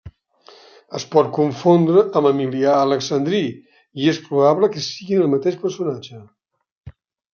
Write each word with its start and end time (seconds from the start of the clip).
Es 0.99 1.03
pot 1.15 1.27
confondre 1.35 2.03
amb 2.21 2.29
Emilià 2.31 2.73
Alexandrí, 2.87 3.43
i 4.05 4.09
és 4.15 4.23
probable 4.31 4.71
que 4.77 4.85
siguin 4.87 5.23
el 5.27 5.31
mateix 5.39 5.61
personatge. 5.67 6.27